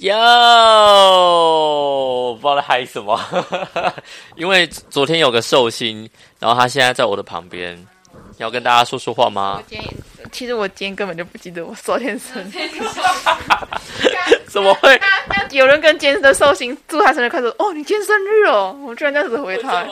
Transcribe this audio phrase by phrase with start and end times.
[0.00, 0.14] 哟，
[2.40, 3.20] 不知道在嗨什么，
[4.36, 7.76] 因为昨天有个寿星，然后他现在在我的旁边，
[8.36, 9.60] 要跟大家说说话吗？
[9.68, 9.92] 今天
[10.30, 12.68] 其实我今天根本就不记得我昨天生日，
[14.46, 15.00] 怎么会？
[15.50, 19.84] 有人跟今天的寿星祝他生日快乐，哦，你今天生日哦，我居然这样子回他。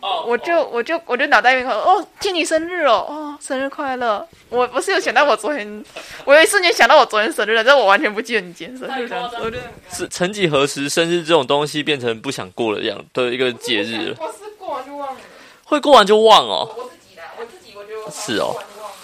[0.00, 4.26] 哦我就我就我就脑袋里面哦，听你生日哦，哦，生日快乐！
[4.50, 5.84] 我不是有想到我昨天，
[6.24, 9.36] 我有一瞬间想到我昨天生日了，但我完全不记得你今天生日这样子。
[9.40, 9.56] 我就
[9.90, 15.20] 是曾几何时，生日这种东西变成不想过了这样的一个节日了，我是过完就忘了，
[15.64, 16.68] 会过完就忘哦。
[16.76, 18.54] 我自己的，我自己我就是哦。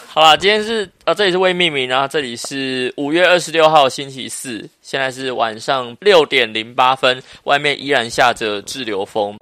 [0.06, 9.34] 好啦，今天是啊，这里是未命名啊，这里是五月二十六号星期四，现在是晚上六点零八分，外面依然下着滞留风。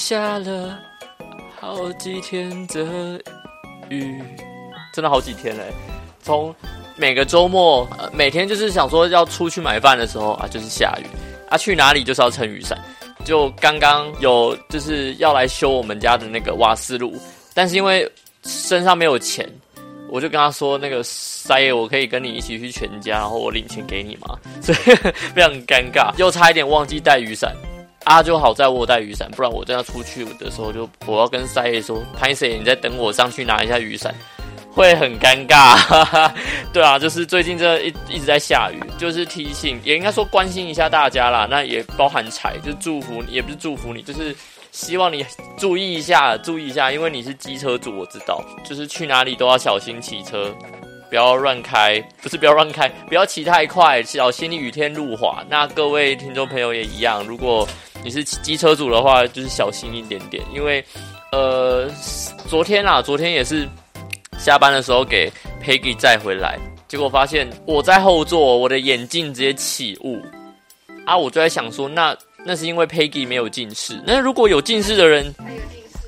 [0.00, 0.78] 下了
[1.60, 3.20] 好几天的
[3.90, 4.18] 雨。
[4.94, 5.64] 真的好几天嘞，
[6.22, 6.52] 从
[6.96, 11.06] 每个周末，每天就是想说要出去买饭的时候啊，就是下雨
[11.50, 12.78] 啊，去哪里就是要撑雨伞。
[13.26, 17.14] 就刚刚有就是要来修我们家的那个瓦斯炉，
[17.52, 18.10] 但是因为
[18.42, 19.46] 身上没有钱，
[20.08, 24.78] 我就跟他说那个三爷，我可以跟你一起去全家，然后我领钱给你嘛，所以
[25.34, 27.54] 非常尴尬，又差一点忘记带雨伞。
[28.10, 34.12] 啊，就好在我带雨伞，不然我真要出去的时候，就我要跟三爷说，潘 Sir，你在等我上去拿一下雨伞。
[34.72, 36.30] 会很尴尬，
[36.72, 41.46] 对啊，就是最近这一一直在下雨，就是提醒，也应该说关心一下大家啦。
[41.50, 44.34] 那也包含财，就祝福你，也不是祝福你，就是
[44.70, 50.54] 希望你注意一下，注意一下，因为你是机车主，我知道，就是去哪里都要小心骑车，
[51.08, 55.44] 不要乱开，不是不要乱开，不要骑太快，小心雨天路滑。
[55.48, 57.68] 那各位听众朋友也一样，如果
[58.04, 60.84] 你是机车主的话，就是小心一点点，因为
[61.32, 61.88] 呃，
[62.48, 63.68] 昨天啦，昨天也是。
[64.38, 65.30] 下班的时候给
[65.62, 66.58] Peggy 载回来，
[66.88, 70.18] 结果发现我在后座，我的眼镜直接起雾
[71.04, 71.14] 啊！
[71.14, 74.02] 我就在想说，那那是因为 Peggy 没有近视。
[74.06, 75.34] 那如果有近视的人，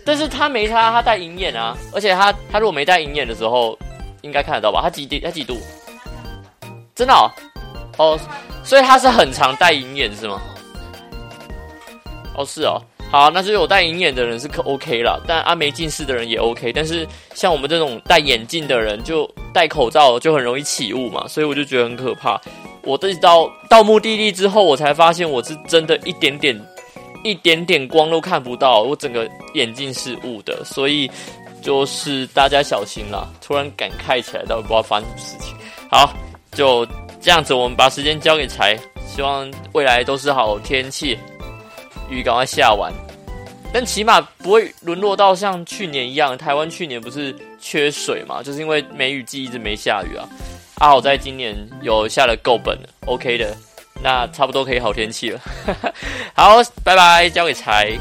[0.03, 3.79] 但是他没他，他戴银眼啊，而且他他如果没戴银眼的时候，
[4.23, 4.81] 应该看得到吧？
[4.81, 5.61] 他几他几度？
[6.95, 7.31] 真的哦，
[7.99, 8.21] 哦，
[8.65, 10.41] 所以他是很常戴银眼是吗？
[12.35, 12.81] 哦，是哦。
[13.11, 16.73] 好，那是有戴银眼的人是可 OK 了，但阿没近视的人也 OK。
[16.73, 22.41] 但是像我们这种戴眼镜的人，就戴口罩就很容易起雾嘛，所以我就觉得很可怕。
[22.83, 26.59] 我一到到目的地之后，我才发现我是真的一点点、
[27.23, 31.11] 一点点光都看不到，我整个眼镜是雾的，所以
[31.61, 33.29] 就是大家小心啦。
[33.43, 35.55] 突然感慨起来，但我不知道发生什么事情。
[35.91, 36.15] 好，
[36.53, 36.87] 就
[37.21, 38.75] 这样子，我们把时间交给柴，
[39.07, 41.19] 希望未来都是好天气。
[42.13, 42.93] 雨赶快下完，
[43.73, 46.37] 但起码不会沦落到像去年一样。
[46.37, 50.29] 台湾去年不是缺水嘛，就是因为梅雨季一直没下雨啊。
[50.77, 53.57] 阿好在今年有下了够本，OK 的，
[54.03, 55.41] 那差不多可以好天气了。
[56.35, 57.97] 好，拜拜，交给柴。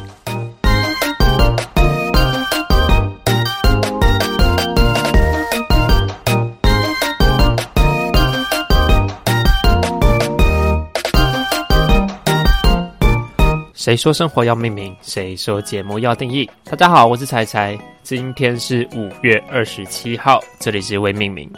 [13.81, 14.95] 谁说生活要命名？
[15.01, 16.47] 谁说节目要定义？
[16.65, 17.75] 大家好，我是彩彩。
[18.03, 21.51] 今天是五月二十七号，这里是未命名。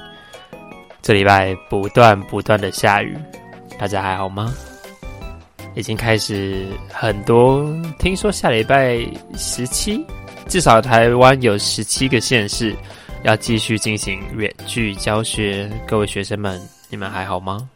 [1.02, 3.14] 这礼拜不断不断的下雨，
[3.78, 4.54] 大家还好吗？
[5.76, 7.62] 已经开始很多，
[8.00, 9.06] 听说下礼拜
[9.36, 10.02] 十七，
[10.48, 12.74] 至少台湾有十七个县市
[13.24, 15.70] 要继续进行远距教学。
[15.86, 16.58] 各位学生们，
[16.90, 17.70] 你们还好吗？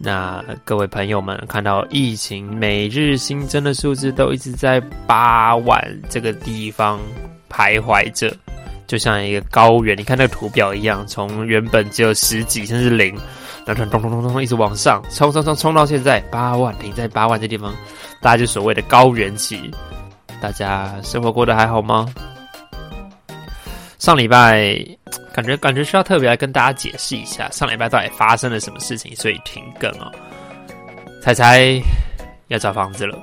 [0.00, 7.00] 那各位朋友们看到疫情每日新增的数字都一直在八万这个地方
[7.50, 8.32] 徘徊着，
[8.86, 9.98] 就像一个高原。
[9.98, 13.12] 你看那个图表一样，从原本只有十几甚至零，
[13.66, 17.74] 然后咚咚咚咚咚一直往上冲冲冲冲到现在八万，停在八万这地方，
[18.20, 19.68] 大家就所谓的高原期。
[20.40, 22.06] 大家生活过得还好吗？
[23.98, 24.78] 上礼拜。
[25.32, 30.10] 感觉感觉需要特别来跟大家解释一下，上礼拜到底发生了什么事情，所以停更哦。
[31.22, 31.80] 彩彩
[32.48, 33.16] 要找房子了，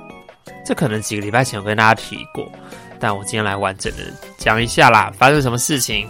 [0.64, 2.50] 这可能几个礼拜前有跟大家提过，
[2.98, 4.04] 但我今天来完整的
[4.38, 6.08] 讲一下啦，发生什么事情。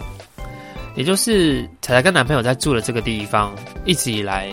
[0.95, 3.53] 也就是彩彩跟男朋友在住的这个地方，
[3.83, 4.47] 一直以来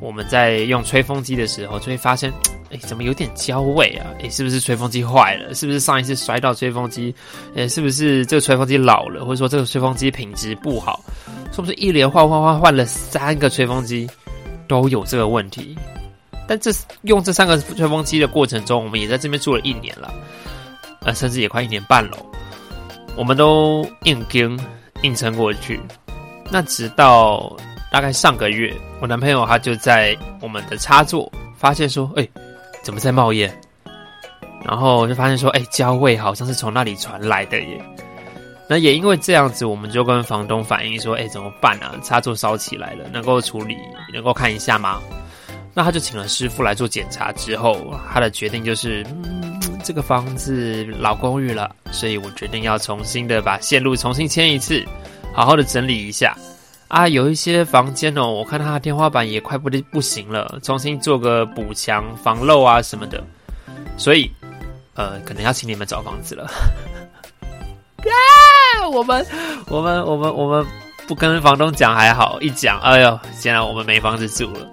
[0.00, 2.32] 我们在用吹风机的时候，就会发现。
[2.72, 4.10] 哎，怎么有点焦味啊？
[4.22, 5.54] 哎，是不是吹风机坏了？
[5.54, 7.14] 是不是上一次摔到吹风机？
[7.54, 9.24] 哎，是不是这个吹风机老了？
[9.24, 11.04] 或者说这个吹风机品质不好？
[11.52, 14.08] 是不是一连换换换换了三个吹风机
[14.66, 15.76] 都有这个问题？
[16.48, 16.72] 但这
[17.02, 20.12] 用这三个吹风机的过程中，我们也在这边住了一年了，
[21.02, 22.16] 呃，甚至也快一年半了。
[23.16, 24.58] 我们都硬跟
[25.02, 25.78] 硬撑过去。
[26.50, 27.54] 那直到
[27.92, 32.26] 大概上个月，我男朋友他就在我们的插座发现说：“哎，
[32.82, 33.52] 怎么在冒烟？”
[34.64, 37.84] 然后就发现说：“哎，焦味好像是从那里传来的耶。”
[38.68, 41.94] 那也因为这样子，我们就跟房东反映说：“哎，怎么办啊？
[42.02, 43.76] 插座烧起来了，能够处理，
[44.12, 45.00] 能够看一下吗？”
[45.74, 54.84] 那他就请了师傅来做检查之后，他的决定就是：“嗯，这个房子老公寓了，所以我决定要重新的把线路重新牵一次，
[55.34, 56.36] 好好的整理一下。
[56.92, 63.24] 啊，有一些房间哦，我看他的天花板也快不不行了，重新做个补墙、防漏啊什么的。
[63.96, 64.30] 所以，
[64.92, 66.44] 呃，可能要请你们找房子了。
[67.96, 69.26] 啊，我们，
[69.68, 70.66] 我们，我们，我们
[71.08, 74.70] 不跟房东讲还好，一讲，哎呦，现在我们没房子住了。”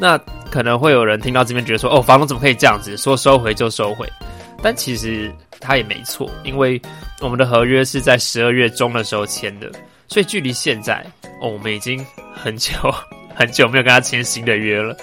[0.00, 0.16] 那
[0.50, 4.10] 可能会有人听到这边觉得说：“哦，房东怎么可以这样子说收回就收回？”
[4.62, 6.80] 但其实他也没错，因为
[7.20, 9.70] 我们的合约是在十二月中的时候签的，
[10.12, 11.02] 所以距离现在
[11.40, 12.04] 哦，我们已经
[12.34, 12.70] 很久
[13.34, 14.94] 很久没有跟他签新的约了，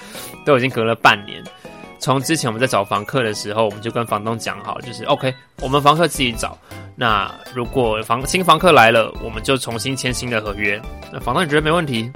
[0.45, 1.43] 都已经隔了半年。
[1.97, 6.55] 从之前我们在找房客的时候，我们就跟房东讲好，就是 OK，我们房客自己找。
[6.95, 10.79] 那如果房新房客来了，我们就重新签新的合约。
[11.11, 12.09] 那房东也觉得没问题。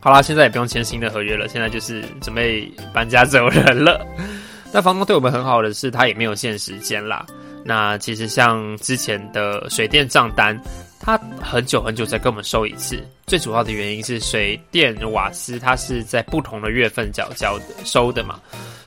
[0.00, 4.00] 好啦，现在也不用签新的合约了，现在就是准备搬家走人了。
[4.72, 7.26] 那房东对我们很好的是，他也没有限时间啦。
[7.64, 10.56] 那其实像之前的水电账单，
[11.06, 13.00] 他很久很久才跟我们收一次。
[13.28, 18.40] 最主要的原因是水电瓦斯，它是在不同的月份缴交的收的嘛，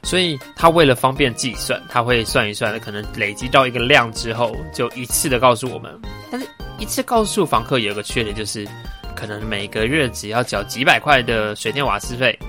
[0.04, 5.98] 所以他为了方便计算，他会算一算，可能累积到一个量之后，就一次的告诉我们。
[6.30, 6.45] 但是
[6.77, 8.68] 一次告诉房客有个缺点就是。
[9.16, 12.39] 可能每个月只要缴几百块的水电瓦斯费，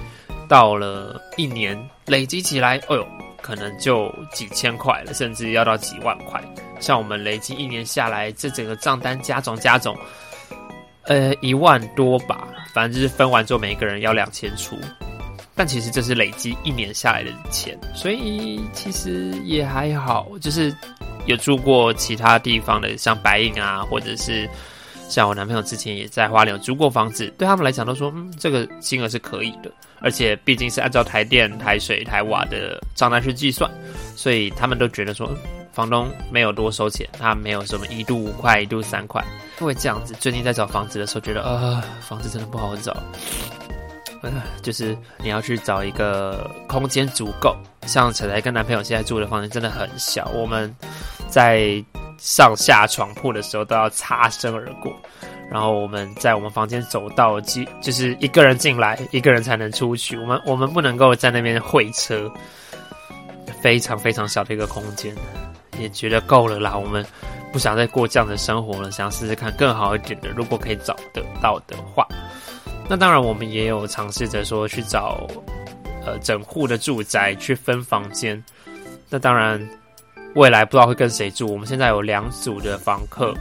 [0.49, 1.77] 到了一年
[2.07, 3.05] 累积起来，哎呦，
[3.43, 6.41] 可能就几千块了，甚至要到几万块。
[6.81, 9.97] 像我们累积一年下来，这整个账单加总加总，
[11.05, 14.77] 呃，一万多吧，反正就是分完之后，每一个人要两千出。
[15.55, 20.27] 但其实这是累积一年下来的钱，所以其实也还好。
[20.41, 20.75] 就是
[21.27, 24.49] 有住过其他地方的，像白银啊，或者是。
[25.11, 29.69] 像我男朋友之前也在花莲租过房子，对他们来讲都说，嗯，这个金额是可以的，
[29.99, 33.69] 而且毕竟是按照台电、台水、台瓦的账单去计算，
[34.15, 35.29] 所以他们都觉得说，
[35.73, 39.25] 房东没有多收钱，他没有什么一度五块、一度三块。
[39.61, 42.97] 因为这样子，最近在找房子的时候，觉得啊，房子真的不好找，
[44.63, 47.57] 就是你要去找一个空间足够，
[47.87, 50.75] 像彩彩跟男朋友现在住的房间真的很小，我们
[51.29, 51.83] 在。
[52.23, 54.95] 上下床铺的时候都要擦身而过，
[55.51, 60.19] 然后我们在我们房间走道，即就是一个人进来，一个人才能出去。
[60.19, 62.31] 我们我们不能够在那边会车，
[63.63, 65.17] 非常非常小的一个空间，
[65.81, 66.77] 也觉得够了啦。
[66.77, 67.05] 我们
[67.53, 70.29] 不想再过这样的生活了，想试试看更好一点的。
[70.31, 72.07] 如果可以找得到的话，
[72.89, 75.27] 那当然我们也有尝试着说去找
[76.07, 78.43] 呃整户的住宅去分房间。
[79.09, 79.61] 那当然。
[80.37, 81.51] 未来不知道会跟谁住。
[81.51, 83.35] 我们现在有两组的房客，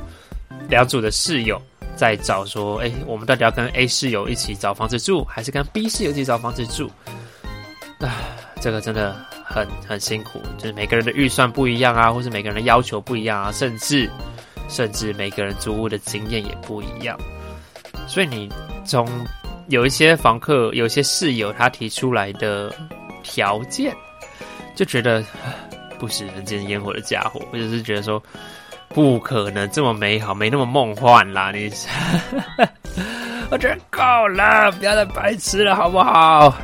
[0.67, 1.61] 两组的室友
[1.95, 6.89] 在找说：“哎，我们到底要跟 A 室友一起找房子住，还是跟 B 室友一起找房子住？”
[8.01, 8.11] 唉，
[8.59, 9.15] 这个真的
[9.49, 14.09] 很很辛苦，就是每个人的预算不一样啊，或是每个人的要求不一样啊，甚至
[14.69, 17.17] 甚至每个人租屋的经验也不一样。
[18.07, 18.47] 所以你
[18.85, 19.07] 从
[19.67, 22.73] 有一些房客、有一些室友他提出来的
[23.23, 23.95] 条件，
[24.75, 25.23] 就觉得。
[25.99, 28.23] 不食人间烟火的家伙，或者是觉得说
[28.87, 31.51] 不可能这么美好，没那么梦幻啦！
[31.51, 31.69] 你，
[33.51, 36.55] 我觉得够了，不要再白痴了，好不好？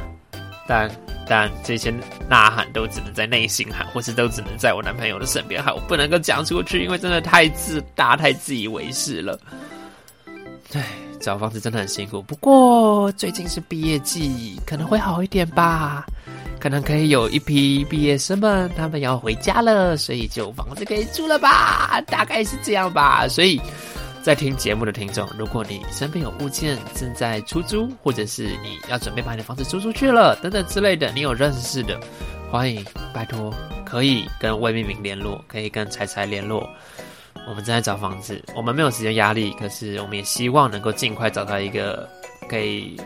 [0.66, 0.90] 但
[1.28, 1.90] 但这些
[2.30, 9.40] 呐喊都只能在内心喊，或是都只能在我男朋友的身边喊，我不能够讲出去，因为真的太自大、太自以为是了。
[10.74, 10.84] 唉，
[11.20, 16.06] 找房子真的很辛苦，不过最近是毕业季，可能会好一点吧。
[16.60, 22.02] 可能可以有一批毕业生们，他们要回家了，所以就房子可以住了吧？
[22.08, 23.28] 大概是这样吧。
[23.28, 23.62] 所以，
[24.26, 32.00] 在听节目的听众，如果你身边有物件正在出租，或者是你要准备把你的房子租出去了，等等之类的，你有认识的，
[32.50, 33.54] 欢迎拜托
[33.86, 36.68] 可以跟魏明明联络，可以跟彩彩联络。
[37.48, 42.10] 我们正在找房子，我们没有时间压力，可是我们也希望能够尽快找到一个
[42.50, 43.00] 可以。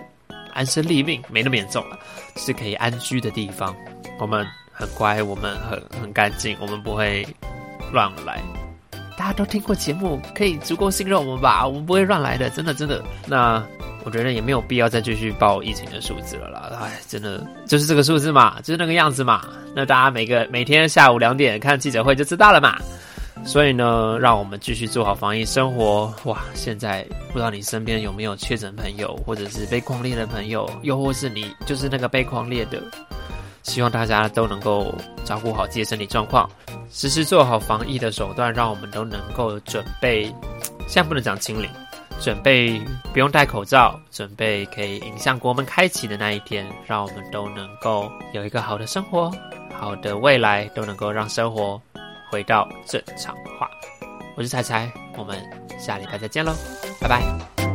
[0.53, 1.99] 安身立命没那么严重了，
[2.37, 3.75] 是可以安居的地方。
[4.19, 7.27] 我们很乖，我们很很干净，我们不会
[7.91, 8.41] 乱来。
[9.19, 11.67] 大家都听过节目，可以足够信任我们吧？
[11.67, 13.03] 我们不会乱来的，真的真的。
[13.27, 13.61] 那
[14.05, 16.71] 我觉得也没有必要再继续报疫情的数字了啦。
[16.81, 19.45] 哎，真的就是这个数字嘛，就是那个样子嘛。
[19.75, 22.77] 那大家每个每天下午两点看记者会就知道了嘛。
[23.43, 26.13] 所以呢，让我们继续做好防疫生活。
[26.23, 32.81] 哇，现在不知道你身边有没有确诊朋友，或者是被狂烈的朋友，又或是你就是那个被狂烈的。
[33.63, 34.95] 希望大家都能够
[35.25, 36.49] 照顾好自己的身体状况，
[36.89, 40.23] 时时做好防疫的手段，让我们都能够准备。
[40.87, 41.69] 现在不能讲清零，
[42.19, 42.81] 准备
[43.13, 49.31] 不用戴口罩，准备可以迎向国门开启的那一天，让我们都能够有一个好的生活，
[49.79, 51.79] 好的未来，都能够让生活
[52.31, 53.69] 回到正常化。
[54.35, 55.37] 我是彩彩，我们
[55.79, 56.53] 下礼拜再见喽，
[56.99, 57.68] 拜拜。